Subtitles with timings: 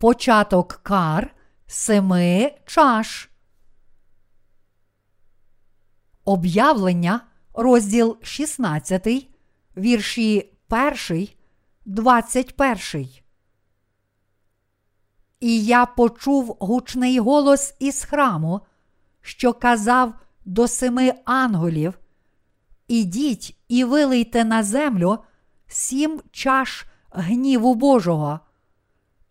[0.00, 1.34] початок кар
[1.66, 3.30] семи чаш.
[6.24, 7.20] Об'явлення,
[7.54, 9.28] розділ 16,
[9.76, 10.52] вірші
[11.10, 11.28] 1,
[11.86, 13.08] 21.
[15.40, 18.60] І я почув гучний голос із храму,
[19.20, 20.14] що казав
[20.44, 21.98] до семи ангелів:
[22.88, 25.18] Ідіть і вилийте на землю
[25.66, 28.40] сім чаш гніву Божого.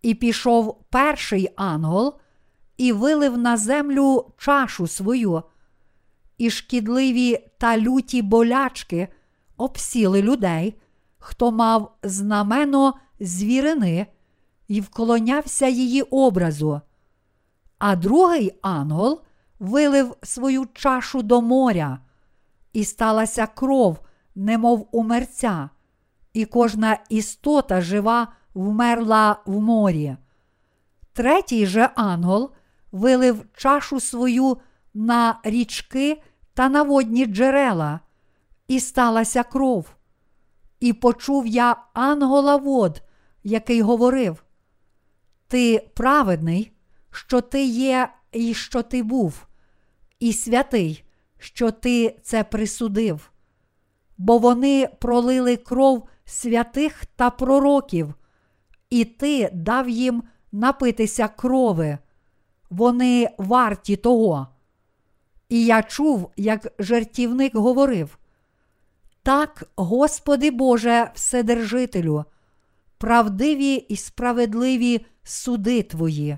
[0.02, 2.20] І пішов перший ангел
[2.78, 5.44] і вилив на землю чашу свою,
[6.38, 9.08] і шкідливі та люті болячки
[9.58, 10.80] обсіли людей,
[11.18, 14.08] хто мав знамено звірини
[14.68, 16.82] і вклонявся її образу.
[17.78, 19.22] А другий ангел
[19.60, 22.00] вилив свою чашу до моря,
[22.74, 24.00] і сталася кров,
[24.36, 25.70] немов у мерця,
[26.34, 28.28] і кожна істота жива
[28.60, 30.18] вмерла в морі.
[31.14, 32.52] Третій же ангел
[32.92, 34.58] вилив чашу свою
[34.94, 36.22] на річки
[36.54, 38.00] та на водні джерела,
[38.68, 39.96] і сталася кров.
[40.80, 43.02] І почув я ангола вод,
[43.44, 44.44] який говорив:
[45.48, 46.72] Ти праведний,
[47.12, 49.48] що ти є і що ти був,
[50.20, 51.04] і святий,
[51.38, 53.32] що ти це присудив,
[54.18, 58.14] бо вони пролили кров святих та пророків,
[58.90, 61.98] і ти дав їм напитися крови,
[62.70, 64.48] вони варті того.
[65.50, 68.18] І я чув, як жертівник говорив:
[69.24, 72.26] Так, Господи Боже, Вседержителю,
[72.98, 76.38] правдиві і справедливі суди Твої.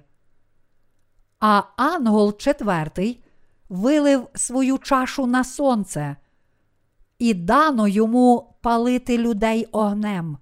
[1.39, 3.23] А ангел четвертий
[3.69, 6.15] вилив свою чашу на сонце,
[7.19, 10.37] і дано йому палити людей огнем,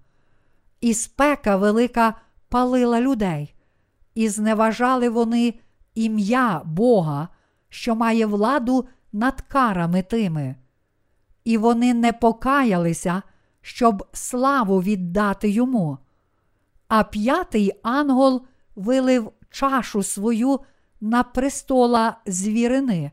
[0.81, 2.13] і спека велика
[2.50, 3.56] палила людей,
[4.16, 5.53] і зневажали вони
[5.95, 7.28] ім'я Бога,
[7.69, 10.56] що має владу над карами тими.
[11.44, 13.22] І вони не покаялися,
[13.62, 15.97] щоб славу віддати йому.
[16.88, 18.45] А п'ятий ангел
[18.75, 20.59] вилив чашу свою
[21.01, 23.12] на престола звірини,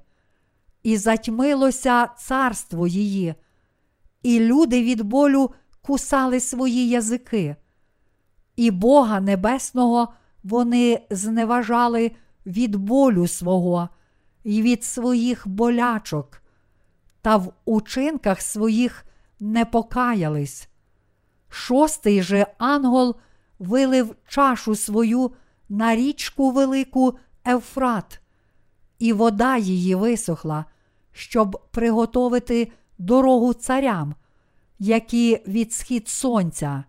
[0.82, 3.34] і затьмилося царство її,
[4.22, 5.50] і люди від болю
[5.86, 7.56] кусали свої язики,
[8.56, 10.08] і Бога Небесного
[10.44, 12.12] вони зневажали
[12.47, 13.88] від болю свого
[14.44, 16.42] і від своїх болячок,
[17.22, 19.04] та в учинках своїх
[19.41, 20.69] не покаялись.
[21.48, 23.16] Шостий же ангел
[23.58, 25.30] вилив чашу свою
[25.69, 28.20] на річку велику Евфрат,
[28.98, 30.64] і вода її висохла,
[31.12, 34.14] щоб приготовити дорогу царям,
[34.78, 36.84] які від схід сонця.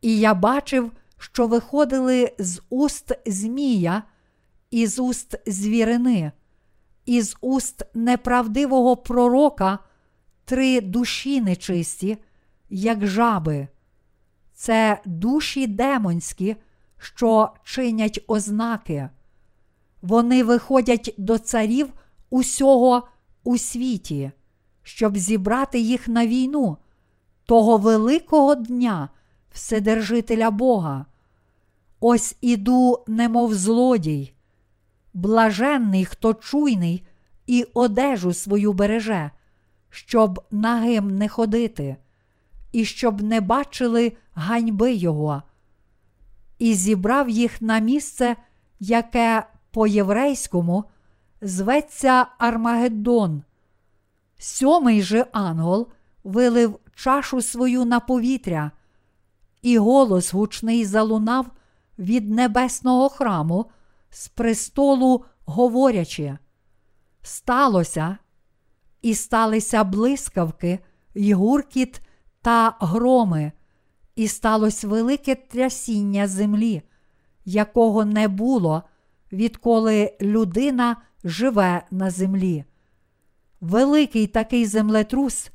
[0.00, 4.02] І я бачив, що виходили з уст Змія,
[4.70, 6.32] і з уст звірини,
[7.06, 9.78] і з уст неправдивого пророка
[10.44, 12.18] три душі нечисті,
[12.70, 13.68] як жаби.
[14.54, 16.56] Це душі демонські,
[16.98, 19.08] що чинять ознаки.
[20.02, 21.92] Вони виходять до царів
[22.30, 23.08] усього
[23.44, 24.30] у світі,
[24.82, 26.78] щоб зібрати їх на війну,
[27.46, 29.08] того великого дня,
[29.52, 31.06] Вседержителя Бога.
[32.00, 34.32] Ось іду, немов злодій,
[35.14, 37.06] блаженний, хто чуйний
[37.46, 39.30] і одежу свою береже,
[39.90, 41.96] щоб нагим не ходити,
[42.72, 45.42] і щоб не бачили ганьби Його,
[46.58, 48.36] і зібрав їх на місце,
[48.80, 50.84] яке по єврейському
[51.40, 53.42] зветься Армагеддон.
[54.38, 55.88] Сьомий же ангел
[56.24, 58.70] вилив чашу свою на повітря,
[59.62, 61.46] і голос гучний залунав
[61.98, 63.66] від небесного храму
[64.10, 66.38] з престолу говорячи.
[67.22, 68.18] Сталося,
[69.02, 70.78] і сталися блискавки,
[71.14, 72.00] й гуркіт
[72.42, 73.52] та громи,
[74.16, 76.82] і сталося велике трясіння землі,
[77.44, 78.82] якого не було,
[79.32, 82.64] відколи людина живе на землі.
[83.60, 85.50] Великий такий землетрус,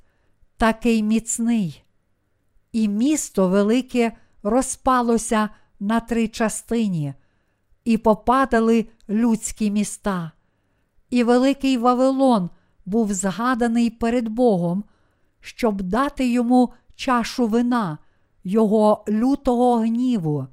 [0.60, 1.84] такий міцний,
[2.72, 4.12] і місто велике
[4.44, 7.14] розпалося на три частині,
[7.84, 10.32] і попадали людські міста.
[11.10, 12.50] І великий Вавилон
[12.86, 14.84] був згаданий перед Богом,
[15.40, 17.98] щоб дати йому чашу вина,
[18.44, 20.48] його лютого гніву.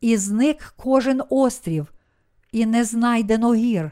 [0.00, 1.92] І зник кожен острів,
[2.52, 3.90] і не знайдено гір,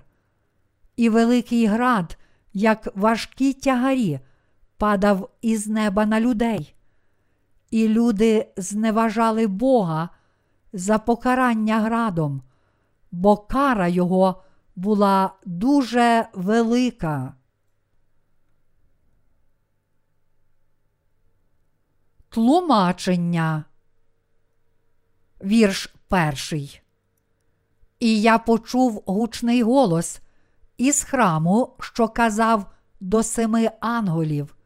[0.97, 2.19] і великий град,
[2.53, 4.21] як важкі тягарі,
[4.79, 6.75] падав із неба на людей.
[7.71, 10.09] І люди зневажали Бога
[10.73, 12.43] за покарання градом,
[13.11, 14.43] бо кара його
[14.77, 17.35] була дуже велика.
[22.29, 23.65] Тлумачення.
[25.45, 26.83] Вірш перший.
[28.01, 30.21] І я почув гучний голос
[30.77, 34.58] із храму, що казав до семи анголів: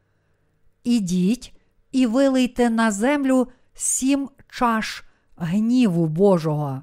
[0.85, 1.55] Ідіть
[1.93, 5.05] і вилийте на землю сім чаш
[5.37, 6.83] гніву Божого.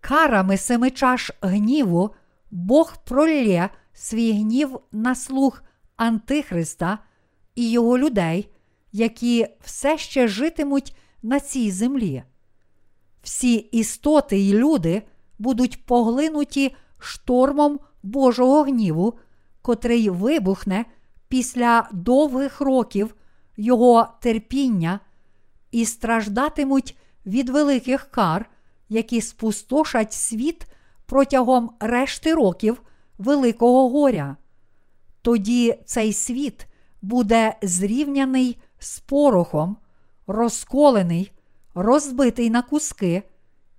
[0.00, 2.14] Карами семи чаш гніву
[2.50, 5.62] Бог пролє свій гнів на слух
[5.96, 6.98] Антихриста
[7.54, 8.50] і його людей,
[8.92, 12.22] які все ще житимуть на цій землі.
[13.22, 15.02] Всі істоти й люди
[15.38, 19.18] будуть поглинуті штормом Божого гніву,
[19.62, 20.84] котрий вибухне
[21.28, 23.14] після довгих років
[23.56, 25.00] його терпіння
[25.70, 28.50] і страждатимуть від великих кар,
[28.88, 30.66] які спустошать світ
[31.06, 32.82] протягом решти років
[33.18, 34.36] Великого горя.
[35.22, 36.66] Тоді цей світ
[37.02, 39.76] буде зрівняний з порохом,
[40.26, 41.32] розколений,
[41.74, 43.22] розбитий на куски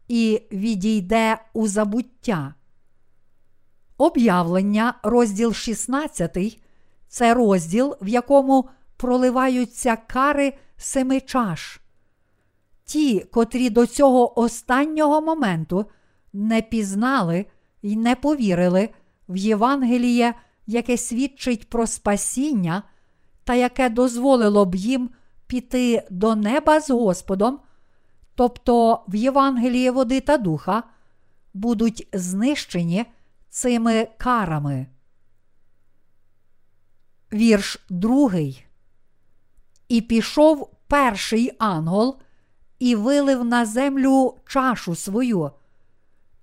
[0.08, 2.54] і відійде у забуття.
[3.98, 6.60] Об'явлення, розділ 16,
[7.07, 11.81] це розділ, в якому проливаються кари семи чаш.
[12.86, 15.86] Ті, котрі до цього останнього моменту
[16.34, 17.46] не пізнали
[17.81, 18.90] і не повірили
[19.30, 20.34] в Євангеліє,
[20.68, 22.84] яке свідчить про спасіння,
[23.44, 25.10] та яке дозволило б їм
[25.48, 27.60] піти до неба з Господом,
[28.36, 30.84] тобто в Євангеліє води та духа,
[31.54, 33.06] будуть знищені
[33.50, 34.88] цими карами.
[37.36, 38.66] Вірш другий.
[39.88, 42.18] І пішов перший ангел
[42.80, 45.52] і вилив на землю чашу свою,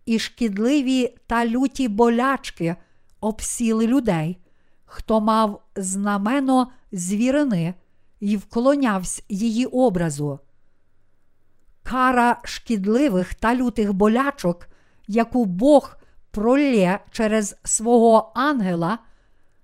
[0.06, 2.77] і шкідливі та люті болячки
[3.21, 4.39] обсіли людей,
[4.85, 7.75] хто мав знамено звірини
[8.21, 10.39] і вклонявся її образу.
[11.83, 14.69] Кара шкідливих та лютих болячок,
[15.09, 15.97] яку Бог
[16.31, 18.99] пролє через свого ангела,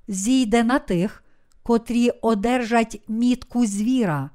[0.08, 1.24] зійде на тих,
[1.62, 4.30] котрі одержать мітку звіра.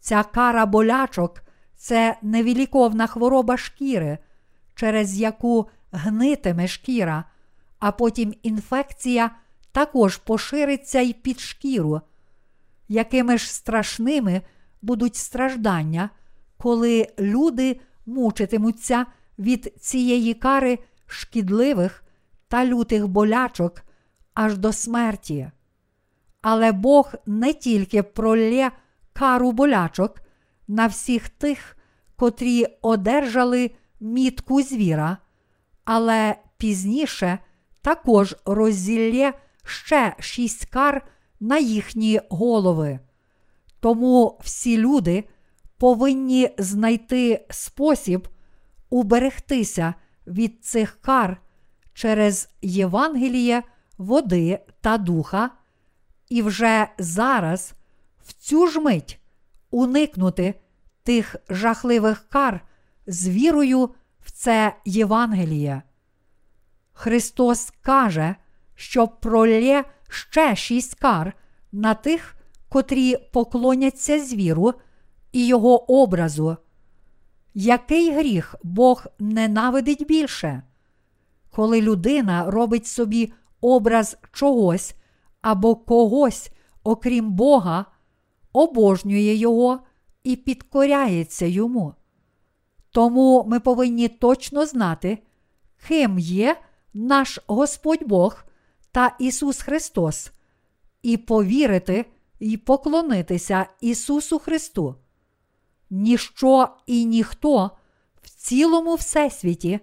[0.00, 1.42] Ця кара болячок
[1.76, 4.18] це невіліковна хвороба шкіри,
[4.74, 7.24] через яку гнитиме шкіра,
[7.78, 9.30] а потім інфекція
[9.72, 12.00] також пошириться й під шкіру.
[12.88, 14.42] Якими ж страшними
[14.82, 16.10] будуть страждання,
[16.58, 19.06] коли люди мучитимуться
[19.38, 22.04] від цієї кари шкідливих
[22.48, 23.82] та лютих болячок
[24.34, 25.50] аж до смерті.
[26.42, 28.70] Але Бог не тільки пролє
[29.12, 30.20] кару болячок
[30.68, 31.76] на всіх тих,
[32.16, 33.70] котрі одержали
[34.00, 35.16] мітку звіра,
[35.84, 37.38] але пізніше
[37.82, 39.32] також розділє
[39.64, 41.06] ще шість кар
[41.40, 42.98] на їхні голови.
[43.80, 45.24] Тому всі люди
[45.78, 48.28] повинні знайти спосіб
[48.90, 49.94] уберегтися
[50.26, 51.40] від цих кар
[51.94, 53.62] через Євангеліє,
[54.02, 55.50] води та духа,
[56.28, 57.72] і вже зараз,
[58.24, 59.20] в цю ж мить,
[59.70, 60.54] уникнути
[61.02, 62.60] тих жахливих кар
[63.06, 63.90] з вірою
[64.20, 65.82] в це Євангеліє.
[66.92, 68.36] Христос каже,
[68.74, 71.32] що пролє ще шість кар
[71.72, 72.36] на тих,
[72.68, 74.74] котрі поклоняться звіру
[75.32, 76.56] і його образу.
[77.54, 80.62] Який гріх Бог ненавидить більше?
[81.50, 83.32] Коли людина робить собі
[83.62, 84.94] образ чогось
[85.40, 86.50] або когось,
[86.84, 87.86] окрім Бога,
[88.52, 89.80] обожнює його
[90.24, 91.94] і підкоряється йому.
[92.90, 95.18] Тому ми повинні точно знати,
[95.88, 96.56] ким є
[96.94, 98.44] наш Господь Бог
[98.92, 100.32] та Ісус Христос,
[101.02, 102.04] і повірити
[102.40, 104.94] і поклонитися Ісусу Христу.
[105.90, 107.70] Ніщо і ніхто
[108.22, 109.80] в цілому всесвіті,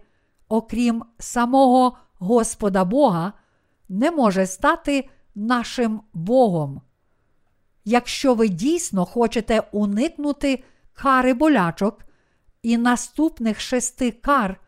[0.50, 3.34] окрім самого Господа Бога,
[3.90, 6.82] не може стати нашим Богом.
[7.86, 12.06] Якщо ви дійсно хочете уникнути кари болячок
[12.64, 14.62] і наступних шести кар,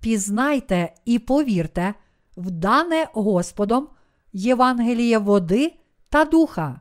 [0.00, 1.94] пізнайте і повірте
[2.36, 3.88] в дане Господом
[4.32, 5.72] Євангеліє води
[6.08, 6.80] та духа.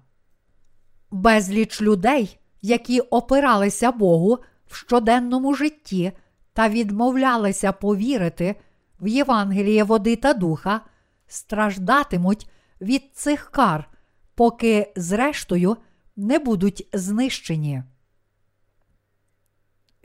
[1.12, 6.12] Безліч людей, які опиралися Богу в щоденному житті
[6.54, 8.56] та відмовлялися повірити
[9.02, 10.82] в Євангеліє води та духа,
[11.30, 12.50] страждатимуть
[12.82, 13.90] від цих кар,
[14.36, 15.78] поки, зрештою,
[16.16, 17.84] не будуть знищені.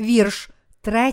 [0.00, 0.50] вірш
[0.80, 1.12] 3.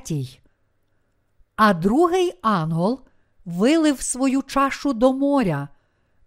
[1.55, 3.05] А другий ангел
[3.45, 5.67] вилив свою чашу до моря,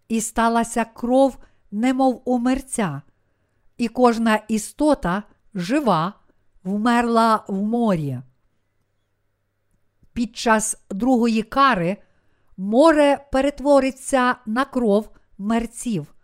[0.09, 1.39] і сталася кров,
[1.71, 3.03] немов у мерця,
[3.77, 5.23] і кожна істота
[5.55, 6.13] жива
[6.65, 8.21] вмерла в морі.
[10.13, 11.97] Під час другої кари
[12.57, 15.09] море перетвориться на кров
[15.39, 16.15] мерців.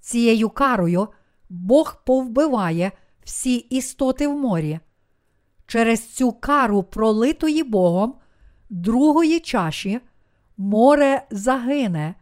[0.00, 1.08] Цією карою
[1.48, 2.92] Бог повбиває
[3.24, 4.80] всі істоти в морі.
[5.66, 8.14] Через цю кару, пролитої Богом,
[8.70, 10.00] другої чаші,
[10.56, 12.14] море загине,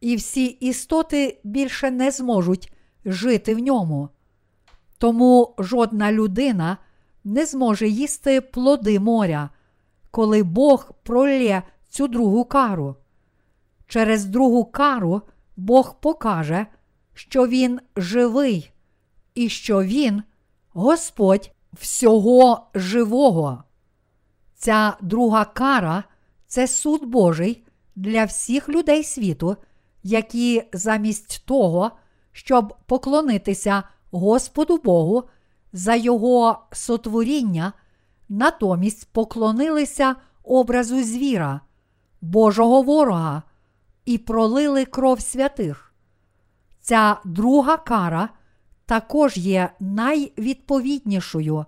[0.00, 2.72] і всі істоти більше не зможуть
[3.04, 4.08] жити в ньому.
[4.98, 6.76] Тому жодна людина
[7.24, 9.50] не зможе їсти плоди моря,
[10.10, 11.62] коли Бог пролє
[11.94, 12.96] цю другу кару.
[13.86, 15.22] Через другу кару
[15.56, 16.66] Бог покаже,
[17.12, 18.70] що Він живий
[19.34, 20.22] і що Він
[20.72, 23.64] Господь всього живого.
[24.54, 26.04] Ця друга кара
[26.46, 29.56] це суд Божий для всіх людей світу,
[30.02, 31.90] які замість того,
[32.32, 35.24] щоб поклонитися Господу Богу
[35.72, 37.72] за Його сотворіння,
[38.28, 41.60] натомість поклонилися образу звіра,
[42.24, 43.42] Божого ворога
[44.04, 45.94] і пролили кров святих.
[46.80, 48.28] Ця друга кара
[48.86, 51.64] також є найвідповіднішою.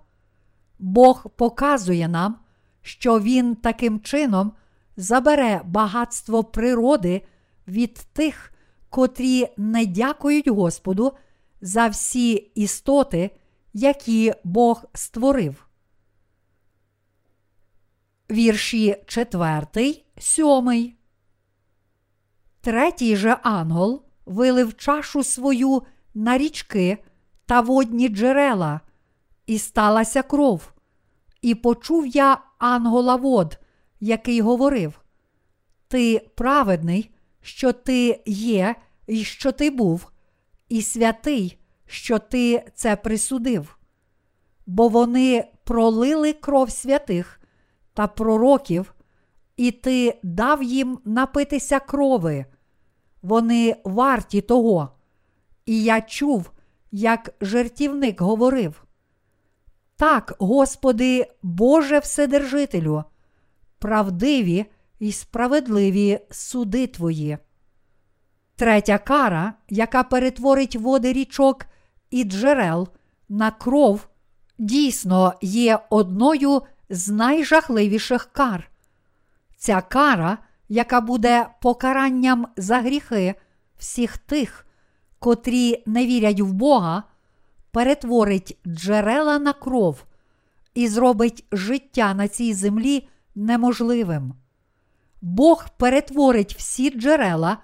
[0.78, 2.36] Бог показує нам,
[2.82, 4.52] що Він таким чином
[4.96, 7.22] забере багатство природи
[7.68, 8.52] від тих,
[8.90, 11.12] котрі не дякують Господу
[11.60, 13.30] за всі істоти,
[13.72, 15.66] які Бог створив.
[18.30, 20.92] Вірші 4, 7.
[22.60, 25.82] Третій же ангел вилив чашу свою
[26.14, 26.98] на річки
[27.46, 28.80] та водні джерела,
[29.46, 30.72] і сталася кров.
[31.42, 33.58] І почув я ангола вод,
[34.00, 35.00] який говорив:
[35.88, 38.74] Ти праведний, що ти є,
[39.06, 40.12] і що ти був,
[40.68, 43.78] і святий, що ти це присудив.
[44.66, 47.40] Бо вони пролили кров святих
[47.94, 48.95] та пророків,
[49.56, 52.44] і ти дав їм напитися крови.
[53.22, 54.90] Вони варті того.
[55.66, 56.50] І я чув,
[56.92, 58.84] як жертівник говорив:
[59.96, 63.04] Так, Господи, Боже Вседержителю,
[63.78, 64.66] правдиві
[64.98, 67.38] і справедливі суди Твої.
[68.56, 71.66] Третя кара, яка перетворить води річок
[72.10, 72.88] і джерел
[73.28, 74.08] на кров,
[74.58, 78.70] дійсно є одною з найжахливіших кар.
[79.66, 83.34] Ця кара, яка буде покаранням за гріхи
[83.78, 84.66] всіх тих,
[85.18, 87.02] котрі не вірять в Бога,
[87.70, 90.04] перетворить джерела на кров
[90.74, 94.34] і зробить життя на цій землі неможливим.
[95.22, 97.58] Бог перетворить всі джерела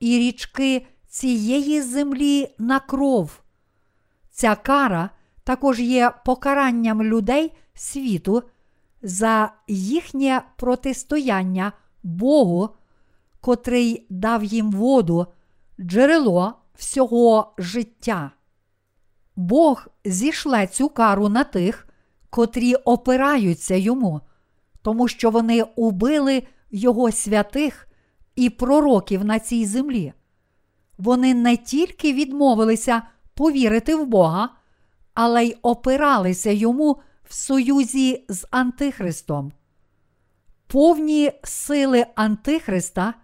[0.00, 3.42] і річки цієї землі на кров.
[4.30, 5.10] Ця кара
[5.44, 8.42] також є покаранням людей світу
[9.02, 12.68] за їхнє протистояння Богу,
[13.40, 15.26] котрий дав їм воду,
[15.80, 18.30] джерело всього життя.
[19.36, 21.88] Бог зішле цю кару на тих,
[22.30, 24.20] котрі опираються йому,
[24.82, 26.42] тому що вони убили
[26.74, 27.88] Його святих
[28.36, 30.12] і пророків на цій землі.
[30.98, 33.02] Вони не тільки відмовилися
[33.34, 34.48] повірити в Бога,
[35.14, 37.00] але й опиралися йому
[37.32, 39.52] в союзі з Антихристом.
[40.66, 43.14] Повні сили Антихриста,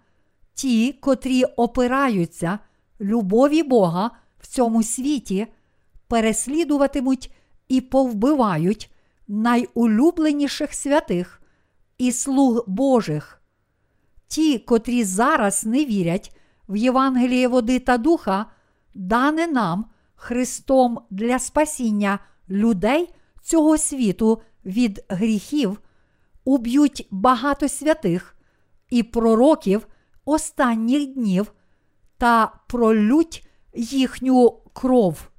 [0.53, 2.59] ті, котрі опираються
[3.01, 5.47] любові Бога в цьому світі,
[6.07, 7.33] переслідуватимуть
[7.67, 8.91] і повбивають
[9.27, 11.41] найулюбленіших святих
[11.97, 13.41] і слуг Божих.
[14.27, 16.37] Ті, котрі зараз не вірять
[16.69, 18.45] в Євангеліє води та духа,
[18.93, 19.85] дане нам
[20.15, 25.81] Христом для спасіння людей цього світу від гріхів,
[26.45, 28.35] уб'ють багато святих
[28.89, 29.87] і пророків
[30.25, 31.53] останніх днів
[32.17, 35.29] та пролють їхню кров.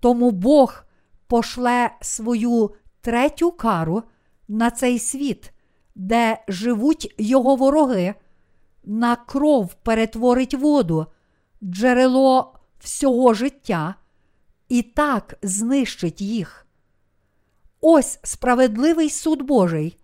[0.00, 0.84] Тому Бог
[1.26, 4.02] пошле свою третю кару
[4.48, 5.52] на цей світ,
[5.94, 8.14] де живуть його вороги,
[8.84, 11.06] на кров перетворить воду,
[11.62, 13.94] джерело всього життя,
[14.68, 16.66] і так знищить їх.
[17.84, 19.96] Ось справедливий суд Божий,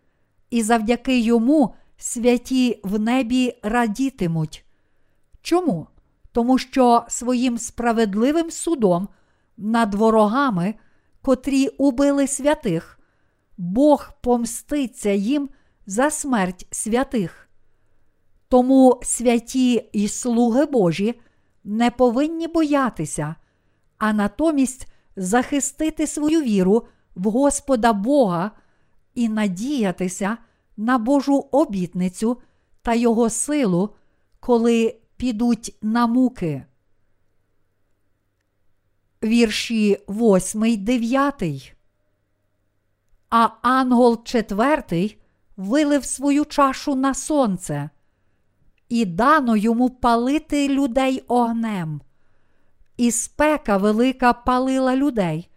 [0.50, 4.64] і завдяки йому святі в небі радітимуть.
[5.42, 5.86] Чому?
[6.32, 9.08] Тому що своїм справедливим судом
[9.56, 10.74] над ворогами,
[11.22, 12.98] котрі убили святих,
[13.56, 15.48] Бог помститься їм
[15.86, 17.48] за смерть святих.
[18.48, 21.20] Тому святі і слуги Божі
[21.64, 23.34] не повинні боятися,
[23.98, 26.86] а натомість захистити свою віру
[27.18, 28.50] в Господа Бога
[29.14, 30.36] і надіятися
[30.76, 32.40] на Божу обітницю
[32.82, 33.94] та Його силу,
[34.40, 36.64] коли підуть на муки.
[39.24, 41.74] Вірші 8, 9.
[43.30, 45.18] А ангел четвертий
[45.56, 47.90] вилив свою чашу на сонце,
[48.88, 52.00] і дано йому палити людей огнем.
[52.96, 55.48] І спека велика палила людей,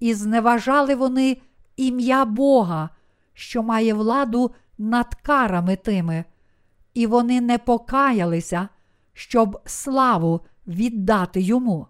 [0.00, 1.36] і зневажали вони
[1.76, 2.90] ім'я Бога,
[3.34, 6.24] що має владу над карами тими,
[6.94, 8.68] і вони не покаялися,
[9.12, 11.86] щоб славу віддати йому.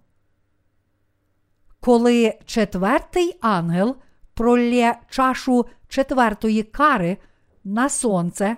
[1.81, 3.97] Коли четвертий ангел
[4.35, 7.17] пролє чашу четвертої кари
[7.65, 8.57] на сонце,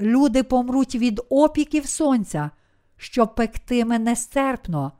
[0.00, 2.50] люди помруть від опіків сонця,
[2.96, 4.92] що пектиме нестерпно.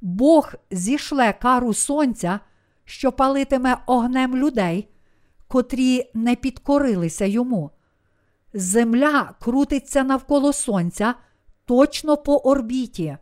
[0.00, 2.40] Бог зішле кару сонця,
[2.84, 4.88] що палитиме огнем людей,
[5.48, 7.70] котрі не підкорилися йому.
[8.54, 11.14] Земля крутиться навколо сонця
[11.64, 13.16] точно по орбіті.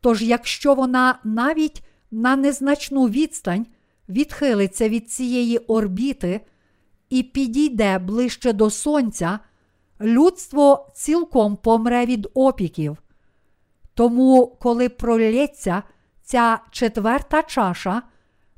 [0.00, 3.66] Тож, якщо вона навіть на незначну відстань
[4.08, 6.40] відхилиться від цієї орбіти
[7.10, 9.38] і підійде ближче до Сонця,
[10.00, 12.96] людство цілком помре від опіків.
[13.94, 15.82] Тому, коли пролється
[16.22, 18.02] ця четверта чаша,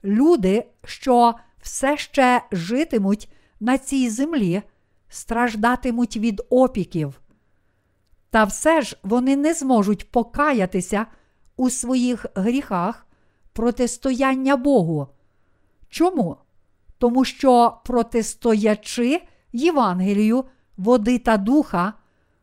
[0.04, 4.62] люди, що все ще житимуть на цій землі,
[5.08, 7.20] страждатимуть від опіків.
[8.30, 11.06] Та все ж вони не зможуть покаятися
[11.56, 13.06] у своїх гріхах
[13.52, 15.08] протистояння Богу.
[15.88, 16.36] Чому?
[16.98, 20.44] Тому що протистоячи Євангелію,
[20.76, 21.92] води та духа,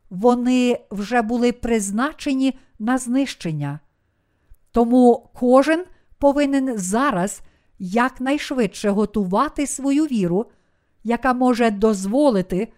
[0.10, 3.80] вони вже були призначені на знищення.
[4.72, 5.86] Тому кожен
[6.20, 7.42] повинен зараз
[7.80, 10.46] якнайшвидше готувати свою віру,
[11.04, 12.74] яка може дозволити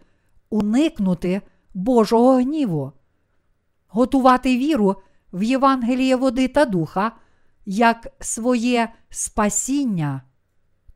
[0.49, 1.41] уникнути
[1.73, 2.91] Божого гніву,
[3.87, 4.95] готувати віру
[5.33, 7.11] в Євангеліє води та духа
[7.65, 10.21] як своє спасіння.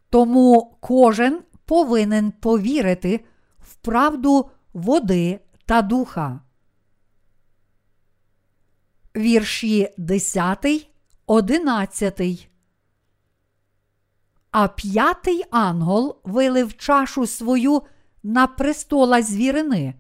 [0.10, 3.26] Тому кожен повинен повірити
[3.60, 6.40] в правду води та духа.
[9.16, 10.93] Вірші 10,
[11.26, 12.50] 11.
[14.52, 17.82] А п'ятий ангел вилив чашу свою
[18.24, 19.94] на престола звірини,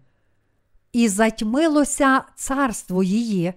[0.92, 3.54] і затьмилося царство її,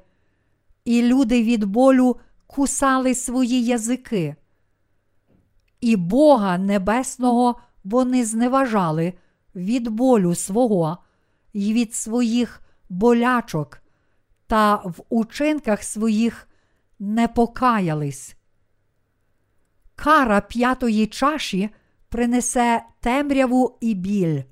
[0.84, 4.36] і люди від болю кусали свої язики.
[5.80, 9.12] І Бога Небесного вони зневажали
[9.54, 10.98] від болю свого
[11.52, 13.82] і від своїх болячок,
[14.46, 16.48] та в учинках своїх
[16.98, 18.36] не покаялись.
[19.94, 21.70] Кара п'ятої чаші
[22.08, 24.42] принесе темряву і біль.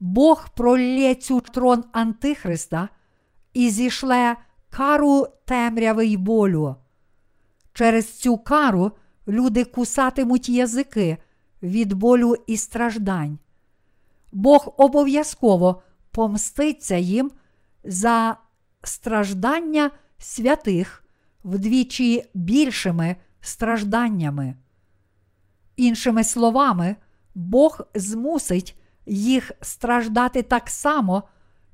[0.00, 2.88] Бог пролє цю трон Антихриста
[3.52, 4.36] і зішле
[4.70, 6.76] кару темряви й болю.
[7.72, 8.92] Через цю кару
[9.28, 11.18] люди кусатимуть язики
[11.62, 13.38] від болю і страждань.
[14.32, 17.30] Бог обов'язково помститься їм
[17.84, 18.36] за
[18.82, 21.04] страждання святих
[21.44, 24.54] вдвічі більшими стражданнями.
[25.76, 26.96] Іншими словами,
[27.34, 31.22] Бог змусить їх страждати так само,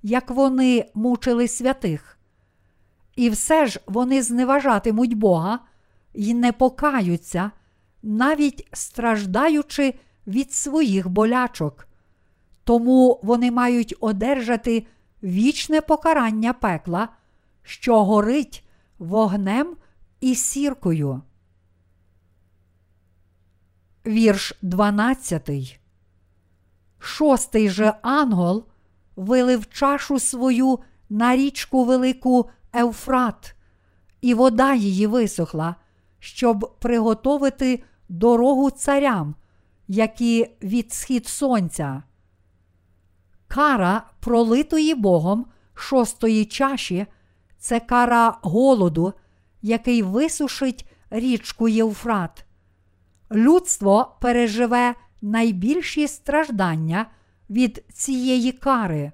[0.03, 2.19] як вони мучили святих.
[3.17, 5.59] І все ж вони зневажатимуть Бога
[6.15, 7.51] і не покаються,
[8.03, 9.95] навіть страждаючи
[10.27, 11.89] від своїх болячок.
[12.65, 14.87] Тому вони мають одержати
[15.23, 17.09] вічне покарання пекла,
[17.63, 18.64] що горить
[19.05, 19.77] вогнем
[20.21, 21.23] і сіркою.
[24.07, 25.81] Вірш 12.
[26.99, 28.67] Шостий же ангел
[29.17, 30.79] вилив чашу свою
[31.11, 33.55] на річку велику Евфрат,
[34.21, 35.77] і вода її висохла,
[36.19, 39.35] щоб приготовити дорогу царям,
[39.89, 42.03] які від схід сонця.
[43.49, 47.07] Кара пролитої Богом шостої чаші
[47.65, 49.13] це кара голоду,
[49.63, 52.45] який висушить річку Євфрат.
[53.33, 57.07] Людство переживе найбільші страждання
[57.51, 59.13] від цієї кари.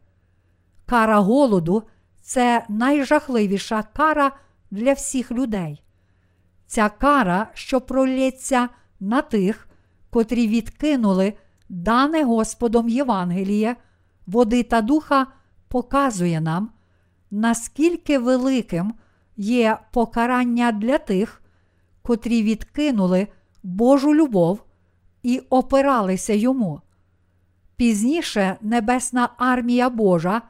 [0.86, 1.82] Кара голоду
[2.22, 4.32] це найжахливіша кара
[4.70, 5.82] для всіх людей.
[6.66, 8.68] Ця кара, що пролється
[9.00, 9.68] на тих,
[10.10, 11.34] котрі відкинули
[11.68, 13.76] дане Господом Євангеліє,
[14.26, 15.26] води та духа
[15.68, 16.70] показує нам,
[17.30, 18.94] наскільки великим
[19.36, 21.42] є покарання для тих,
[22.02, 23.28] котрі відкинули
[23.62, 24.64] Божу любов
[25.22, 26.80] і опиралися йому.
[27.76, 30.42] Пізніше Небесна армія Божа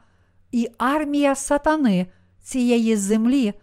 [0.51, 2.07] і армія сатани
[2.41, 3.53] цієї землі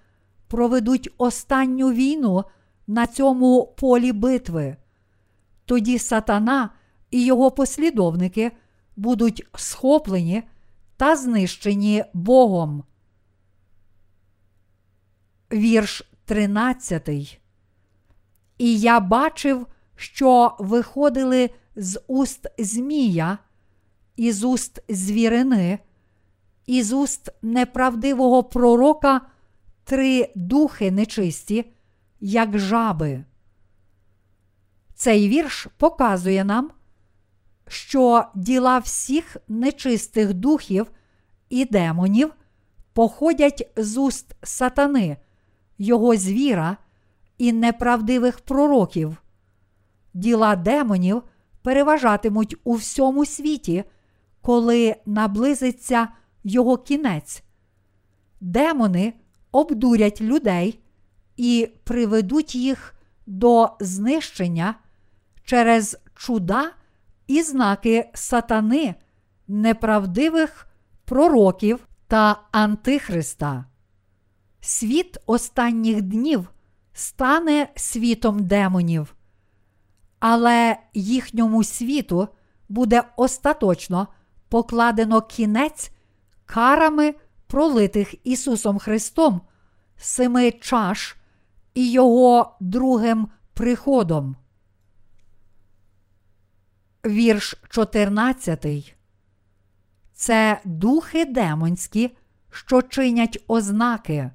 [0.49, 2.45] проведуть останню війну
[2.87, 4.77] на цьому полі битви.
[5.65, 6.71] Тоді сатана
[7.11, 8.53] і його послідовники
[8.97, 10.43] будуть схоплені
[10.97, 12.85] та знищені Богом.
[15.53, 17.09] Вірш 13.
[18.59, 23.39] І я бачив, що виходили з уст Змія,
[24.17, 25.79] із уст звірини,
[26.67, 29.21] із уст неправдивого пророка
[29.85, 31.73] три духи нечисті,
[32.21, 33.25] як жаби.
[34.95, 36.71] Цей вірш показує нам,
[37.69, 40.91] що діла всіх нечистих духів
[41.49, 42.33] і демонів
[42.93, 45.17] походять з уст сатани,
[45.79, 46.77] його звіра
[47.39, 49.17] і неправдивих пророків.
[50.15, 51.23] Діла демонів
[51.63, 53.85] переважатимуть у всьому світі,
[54.43, 56.09] коли наблизиться
[56.45, 57.43] його кінець.
[58.41, 59.13] Демони
[59.53, 60.81] обдурять людей
[61.37, 62.95] і приведуть їх
[63.27, 64.75] до знищення
[65.45, 66.73] через чуда
[67.27, 68.95] і знаки сатани,
[69.49, 70.69] неправдивих
[71.05, 73.65] пророків та Антихриста.
[74.69, 76.51] Світ останніх днів
[76.93, 79.15] стане світом демонів,
[80.19, 82.29] але їхньому світу
[82.69, 84.09] буде остаточно
[84.49, 85.91] покладено кінець
[86.47, 87.15] карами,
[87.47, 89.41] пролитих Ісусом Христом,
[89.97, 91.17] семи чаш
[91.75, 94.37] і Його другим приходом.
[97.07, 98.97] Вірш 14.
[100.13, 102.17] Це духи демонські,
[102.51, 104.31] що чинять ознаки.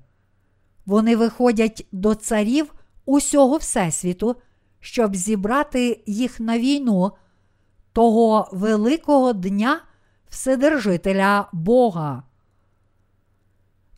[0.85, 2.73] Вони виходять до царів
[3.05, 4.35] усього Всесвіту,
[4.79, 7.11] щоб зібрати їх на війну
[7.93, 9.81] того великого дня
[10.29, 12.23] Вседержителя Бога.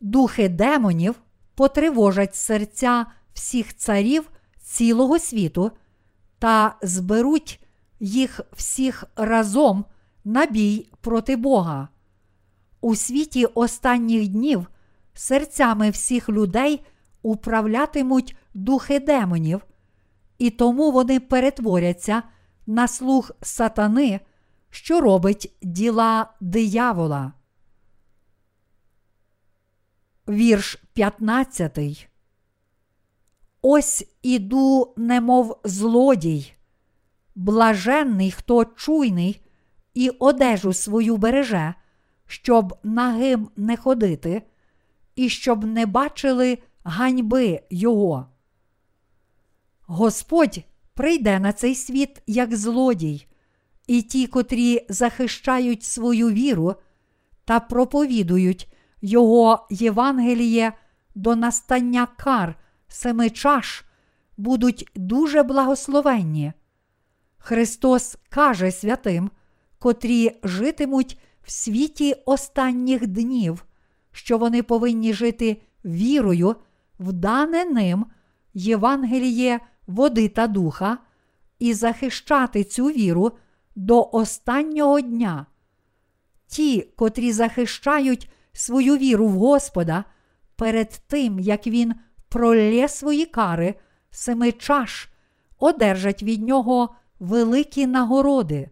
[0.00, 1.14] Духи демонів
[1.54, 5.70] потривожать серця всіх царів цілого світу
[6.38, 7.60] та зберуть
[8.00, 9.84] їх всіх разом
[10.24, 11.88] на бій проти Бога.
[12.80, 14.66] У світі останніх днів
[15.18, 16.84] серцями всіх людей
[17.22, 19.66] управлятимуть духи демонів,
[20.38, 22.22] і тому вони перетворяться
[22.66, 24.20] на слух сатани,
[24.70, 27.32] що робить діла диявола.
[30.28, 32.08] Вірш 15.
[33.62, 36.52] Ось іду, немов злодій.
[37.34, 39.40] Блаженний, хто чуйний
[39.94, 41.74] і одежу свою береже,
[42.26, 44.42] щоб нагим не ходити,
[45.16, 48.26] і щоб не бачили ганьби Його.
[49.82, 50.58] Господь
[50.94, 53.26] прийде на цей світ як злодій,
[53.86, 56.74] і ті, котрі захищають свою віру
[57.44, 60.72] та проповідують Його Євангеліє
[61.14, 62.56] до настання кар
[62.88, 63.84] семи чаш,
[64.36, 66.52] будуть дуже благословенні.
[67.38, 69.30] Христос каже святим,
[69.78, 73.66] котрі житимуть в світі останніх днів,
[74.16, 76.56] що вони повинні жити вірою,
[76.98, 78.06] в дане ним
[78.54, 80.98] Євангеліє води та духа,
[81.58, 83.32] і захищати цю віру
[83.74, 85.46] до останнього дня.
[86.46, 90.04] Ті, котрі захищають свою віру в Господа
[90.56, 91.94] перед тим, як Він
[92.28, 93.74] пролє свої кари
[94.10, 95.08] семи чаш,
[95.58, 98.70] одержать від нього великі нагороди.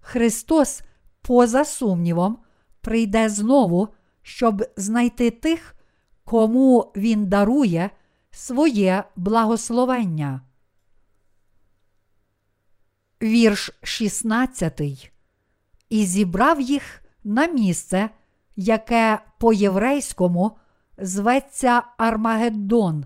[0.00, 0.82] Христос,
[1.22, 2.38] поза сумнівом,
[2.80, 3.88] прийде знову,
[4.24, 5.76] щоб знайти тих,
[6.24, 7.90] кому Він дарує
[8.30, 10.40] своє благословення.
[13.22, 14.80] Вірш 16.
[15.88, 18.10] І зібрав їх на місце,
[18.56, 20.56] яке по єврейському
[20.98, 23.04] зветься Армагеддон.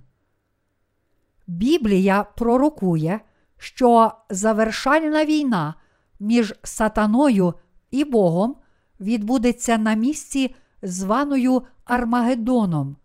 [1.47, 3.21] Біблія пророкує,
[3.57, 5.75] що завершальна війна
[6.21, 7.55] між сатаною
[7.91, 8.57] і Богом
[9.01, 12.97] відбудеться на місці, званою Армагеддоном.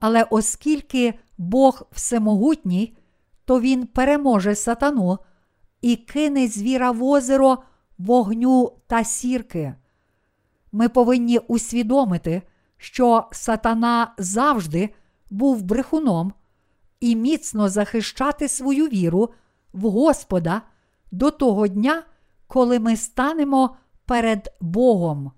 [0.00, 2.96] Але оскільки Бог всемогутній,
[3.44, 5.18] то Він переможе сатану
[5.80, 7.58] і кине звіра в озеро
[7.98, 9.74] вогню та сірки.
[10.72, 12.42] Ми повинні усвідомити,
[12.76, 14.94] що сатана завжди
[15.30, 16.32] був брехуном
[17.00, 19.30] і міцно захищати свою віру
[19.72, 20.62] в Господа
[21.10, 22.02] до того дня,
[22.46, 25.32] коли ми станемо перед Богом.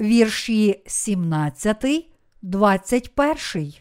[0.00, 2.10] Вірші 17,
[2.42, 3.72] 21.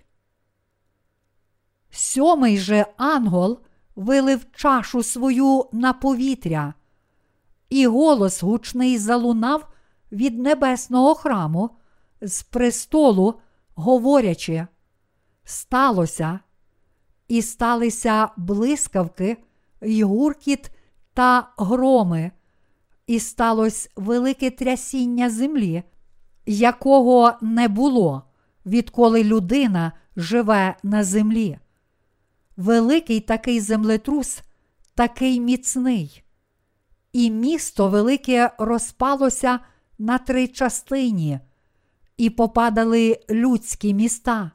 [1.91, 3.59] Сьомий же ангел
[3.95, 6.73] вилив чашу свою на повітря,
[7.69, 9.73] і голос гучний залунав
[10.11, 11.69] від небесного храму
[12.21, 13.39] з престолу,
[13.75, 14.67] говорячи,
[15.43, 16.39] сталося,
[17.27, 19.37] і сталися блискавки,
[19.81, 20.71] й гуркіт
[21.13, 22.31] та громи,
[23.07, 25.83] і сталося велике трясіння землі,
[26.45, 28.23] якого не було,
[28.65, 31.57] відколи людина живе на землі.
[32.57, 34.41] Великий такий землетрус,
[34.95, 36.23] такий міцний,
[37.13, 39.59] і місто велике розпалося
[39.99, 41.39] на три частині,
[42.17, 44.51] і попадали людські міста.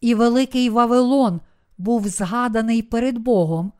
[0.00, 1.40] І великий Вавилон
[1.78, 3.72] був згаданий перед Богом,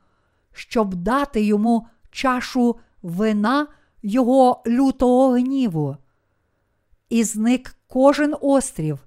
[0.53, 3.67] щоб дати йому чашу вина
[4.03, 5.97] його лютого гніву.
[7.09, 9.07] І зник кожен острів,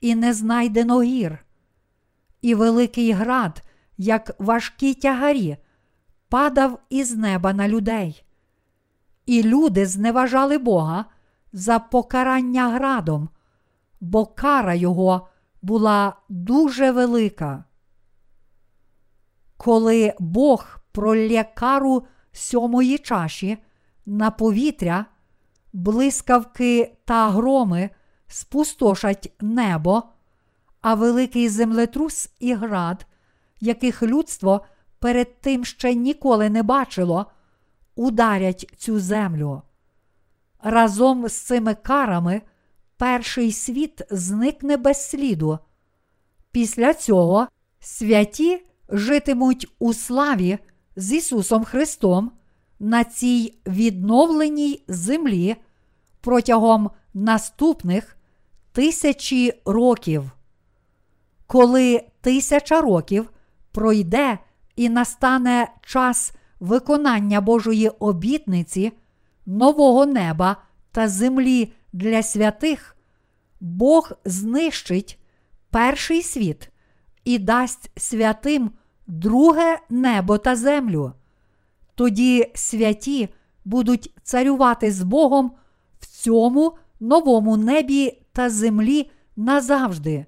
[0.00, 1.38] і не знайдено гір,
[2.42, 3.62] і великий град,
[3.96, 5.56] як важкі тягарі,
[6.28, 8.24] падав із неба на людей.
[9.26, 11.04] І люди зневажали Бога
[11.52, 13.28] за покарання градом,
[14.00, 15.28] бо кара його
[15.62, 17.64] була дуже велика.
[19.56, 23.58] Коли Бог пролє кару сьомої чаші
[24.06, 25.06] на повітря,
[25.78, 27.90] блискавки та громи
[28.26, 30.02] спустошать небо,
[30.80, 33.06] а великий землетрус і град,
[33.60, 34.64] яких людство
[34.98, 37.26] перед тим ще ніколи не бачило,
[37.94, 39.62] ударять цю землю.
[40.62, 42.42] Разом з цими карами
[42.96, 45.58] перший світ зникне без сліду.
[46.50, 47.48] Після цього
[47.80, 50.58] святі житимуть у славі
[50.96, 52.32] з Ісусом Христом
[52.78, 55.56] на цій відновленій землі
[56.28, 58.16] протягом наступних
[58.72, 60.30] тисячі років.
[61.46, 63.30] Коли тисяча років
[63.72, 64.38] пройде
[64.76, 68.92] і настане час виконання Божої обітниці,
[69.46, 70.56] нового неба
[70.92, 72.96] та землі для святих,
[73.60, 75.18] Бог знищить
[75.70, 76.70] перший світ
[77.24, 78.70] і дасть святим
[79.06, 81.12] друге небо та землю.
[81.94, 83.28] Тоді святі
[83.64, 85.52] будуть царювати з Богом
[86.18, 90.26] цьому новому небі та землі назавжди.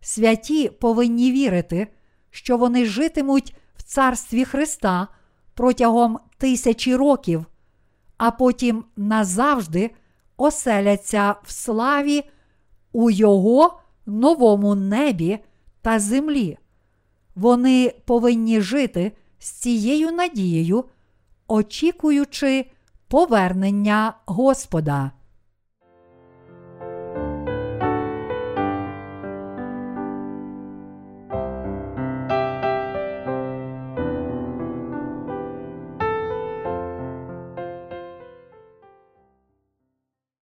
[0.00, 1.86] Святі повинні вірити,
[2.30, 5.08] що вони житимуть в Царстві Христа
[5.54, 7.46] протягом тисячі років,
[8.16, 9.90] а потім назавжди
[10.36, 12.24] оселяться в славі
[12.92, 15.38] у Його новому небі
[15.82, 16.58] та землі.
[17.34, 20.84] Вони повинні жити з цією надією,
[21.48, 22.66] очікуючи
[23.08, 25.10] повернення Господа.